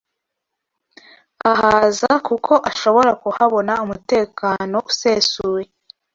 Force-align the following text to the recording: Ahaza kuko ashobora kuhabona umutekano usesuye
Ahaza 1.51 2.11
kuko 2.27 2.53
ashobora 2.69 3.11
kuhabona 3.23 3.73
umutekano 3.83 4.75
usesuye 4.89 5.67